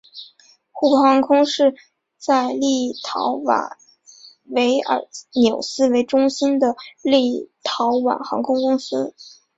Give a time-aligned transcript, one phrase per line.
[0.73, 1.75] 琥珀航空是
[2.17, 3.73] 在立陶宛
[4.45, 9.13] 维尔纽斯为中心的立陶宛航空公司。